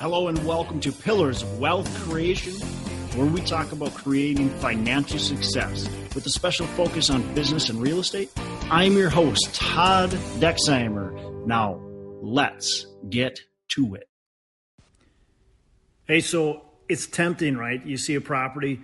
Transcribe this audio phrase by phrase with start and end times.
[0.00, 2.54] Hello and welcome to Pillars of Wealth Creation,
[3.18, 7.98] where we talk about creating financial success with a special focus on business and real
[7.98, 8.30] estate.
[8.70, 10.08] I'm your host, Todd
[10.38, 11.44] Dexheimer.
[11.44, 11.82] Now,
[12.22, 13.40] let's get
[13.72, 14.08] to it.
[16.06, 17.84] Hey, so it's tempting, right?
[17.84, 18.80] You see a property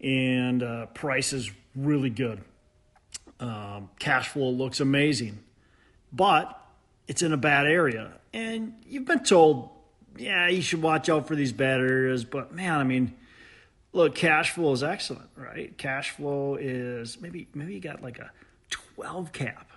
[0.00, 2.40] and uh, price is really good.
[3.40, 5.40] Um, cash flow looks amazing,
[6.12, 6.56] but
[7.08, 8.12] it's in a bad area.
[8.32, 9.70] And you've been told
[10.16, 12.24] yeah, you should watch out for these bad areas.
[12.24, 13.14] But man, I mean,
[13.92, 15.76] look, cash flow is excellent, right?
[15.78, 18.30] Cash flow is maybe maybe you got like a
[18.70, 19.70] 12 cap,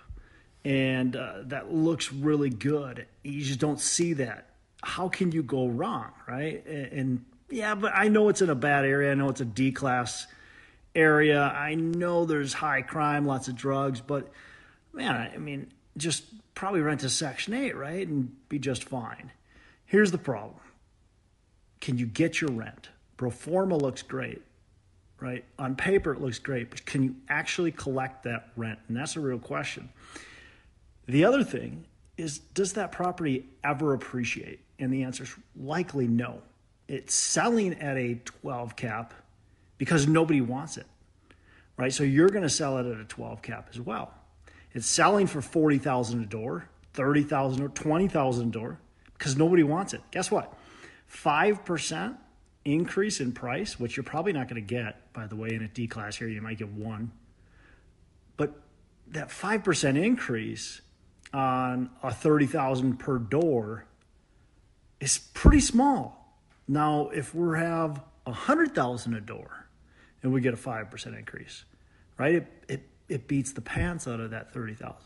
[0.64, 3.06] and uh, that looks really good.
[3.22, 4.50] You just don't see that.
[4.82, 6.64] How can you go wrong, right?
[6.66, 9.12] And, and yeah, but I know it's in a bad area.
[9.12, 10.26] I know it's a D class
[10.94, 11.42] area.
[11.42, 14.30] I know there's high crime, lots of drugs, but
[14.92, 16.24] man, I mean, just
[16.54, 18.06] probably rent a Section 8, right?
[18.06, 19.30] And be just fine.
[19.86, 20.60] Here's the problem
[21.80, 22.88] can you get your rent?
[23.16, 24.42] Pro forma looks great,
[25.20, 25.44] right?
[25.58, 28.78] On paper, it looks great, but can you actually collect that rent?
[28.88, 29.88] And that's a real question.
[31.06, 31.84] The other thing
[32.16, 34.60] is does that property ever appreciate?
[34.78, 36.40] And the answer is likely no.
[36.88, 39.14] It's selling at a 12 cap
[39.78, 40.86] because nobody wants it,
[41.76, 41.92] right?
[41.92, 44.12] So you're going to sell it at a 12 cap as well.
[44.72, 48.78] It's selling for 40,000 a door, 30,000 or 20,000 a door
[49.18, 50.00] because nobody wants it.
[50.10, 50.52] Guess what?
[51.12, 52.16] 5%
[52.64, 55.68] increase in price, which you're probably not going to get, by the way, in a
[55.68, 57.12] D class here, you might get one.
[58.36, 58.60] But
[59.08, 60.80] that 5% increase
[61.32, 63.86] on a 30,000 per door
[65.00, 66.38] is pretty small.
[66.68, 69.66] Now, if we have 100,000 a door
[70.22, 71.64] and we get a 5% increase,
[72.18, 72.34] right?
[72.34, 74.96] It, it, it beats the pants out of that 30,000.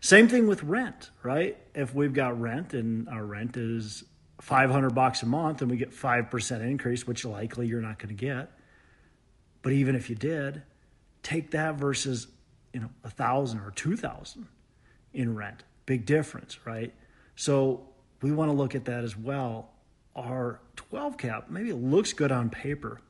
[0.00, 1.56] Same thing with rent, right?
[1.74, 4.04] If we've got rent and our rent is
[4.40, 8.14] 500 bucks a month and we get 5% increase, which likely you're not going to
[8.14, 8.52] get.
[9.62, 10.62] But even if you did,
[11.22, 12.28] take that versus,
[12.72, 14.46] you know, a thousand or 2000
[15.12, 15.64] in rent.
[15.86, 16.94] Big difference, right?
[17.34, 17.88] So
[18.22, 19.70] we want to look at that as well.
[20.14, 23.00] Our 12 cap, maybe it looks good on paper,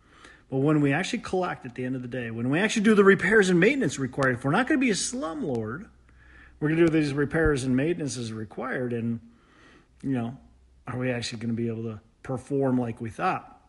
[0.50, 2.94] but when we actually collect at the end of the day, when we actually do
[2.94, 5.86] the repairs and maintenance required, if we're not going to be a slumlord,
[6.60, 8.92] we're going to do these repairs and maintenance as required.
[8.92, 9.20] And,
[10.02, 10.36] you know,
[10.86, 13.60] are we actually going to be able to perform like we thought?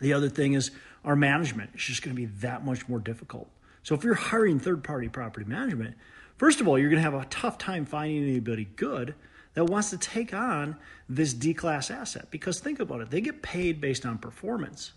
[0.00, 0.70] The other thing is
[1.04, 3.48] our management is just going to be that much more difficult.
[3.82, 5.96] So if you're hiring third party property management,
[6.36, 9.14] first of all, you're going to have a tough time finding anybody good
[9.54, 10.76] that wants to take on
[11.08, 14.92] this D class asset because think about it, they get paid based on performance.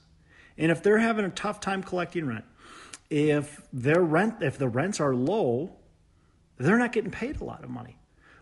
[0.57, 2.45] And if they're having a tough time collecting rent,
[3.09, 5.73] if their rent if the rents are low,
[6.57, 7.97] they're not getting paid a lot of money.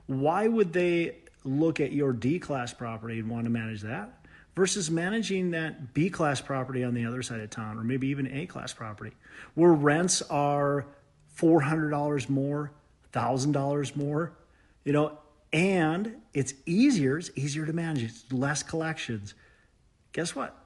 [0.08, 4.26] Why would they look at your D class property and want to manage that
[4.56, 8.28] versus managing that B class property on the other side of town or maybe even
[8.28, 9.12] A class property
[9.56, 10.86] where rents are
[11.38, 12.72] $400 more,
[13.12, 14.34] $1,000 more,
[14.84, 15.18] you know,
[15.52, 19.34] and it's easier, it's easier to manage, it's less collections.
[20.12, 20.58] Guess what?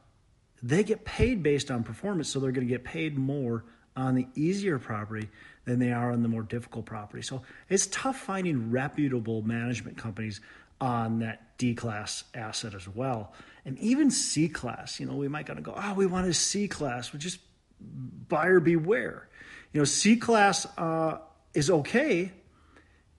[0.64, 3.66] They get paid based on performance, so they're going to get paid more
[3.98, 5.28] on the easier property
[5.66, 7.22] than they are on the more difficult property.
[7.22, 10.40] So it's tough finding reputable management companies
[10.80, 13.34] on that D class asset as well.
[13.66, 16.34] And even C class, you know, we might kind of go, oh, we want a
[16.34, 17.40] C class, which is
[17.82, 19.28] buyer beware.
[19.74, 21.18] You know, C class uh,
[21.54, 22.32] is okay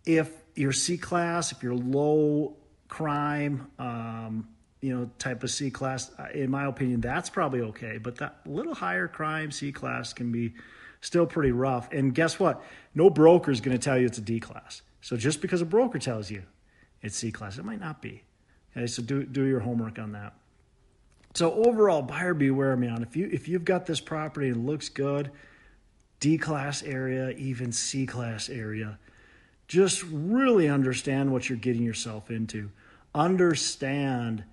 [0.06, 2.56] if you're C class, if you're low
[2.88, 4.48] crime, um,
[4.80, 6.10] you know, type of C class.
[6.18, 7.98] Uh, in my opinion, that's probably okay.
[7.98, 10.54] But that little higher crime C class can be
[11.00, 11.92] still pretty rough.
[11.92, 12.62] And guess what?
[12.94, 14.82] No broker is going to tell you it's a D class.
[15.00, 16.42] So just because a broker tells you
[17.02, 18.22] it's C class, it might not be.
[18.76, 20.34] Okay, so do do your homework on that.
[21.34, 23.02] So overall, buyer beware, man.
[23.02, 25.30] If you if you've got this property and it looks good,
[26.20, 28.98] D class area, even C class area,
[29.68, 32.70] just really understand what you're getting yourself into.
[33.14, 34.44] Understand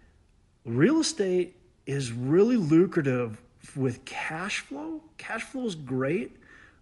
[0.66, 3.41] real estate is really lucrative
[3.76, 5.02] with cash flow.
[5.17, 6.35] Cash flow is great,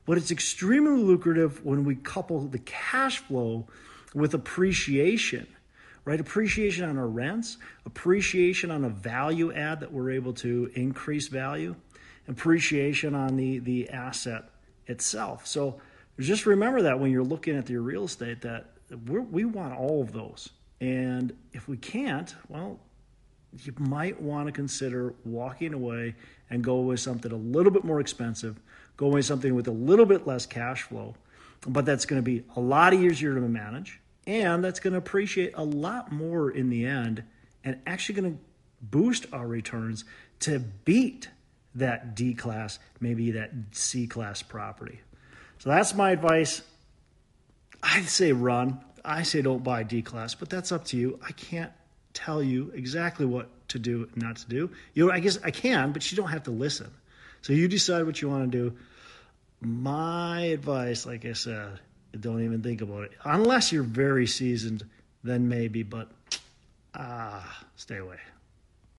[0.06, 3.68] but it's extremely lucrative when we couple the cash flow
[4.13, 5.47] with appreciation,
[6.06, 6.19] right?
[6.19, 11.75] Appreciation on our rents, appreciation on a value add that we're able to increase value,
[12.27, 14.50] appreciation on the, the asset
[14.88, 15.47] itself.
[15.47, 15.80] So
[16.19, 18.69] just remember that when you're looking at your real estate, that
[19.07, 20.50] we want all of those.
[20.80, 22.80] And if we can't, well,
[23.61, 26.15] you might want to consider walking away
[26.50, 28.59] and go with something a little bit more expensive,
[28.97, 31.15] go with something with a little bit less cash flow,
[31.67, 35.53] but that's going to be a lot easier to manage and that's going to appreciate
[35.55, 37.23] a lot more in the end
[37.63, 38.39] and actually going to
[38.81, 40.06] boost our returns
[40.39, 41.29] to beat
[41.75, 44.99] that D class, maybe that C class property.
[45.59, 46.61] So that's my advice.
[47.81, 48.83] I say run.
[49.03, 51.19] I say don't buy D class, but that's up to you.
[51.25, 51.71] I can't
[52.13, 54.69] tell you exactly what to do and not to do.
[54.94, 56.92] You know, I guess I can, but you don't have to listen.
[57.42, 58.77] So you decide what you want to do.
[59.62, 61.80] My advice, like I said,
[62.19, 63.12] don't even think about it.
[63.24, 64.86] Unless you're very seasoned,
[65.24, 66.10] then maybe, but
[66.95, 68.18] ah, stay away.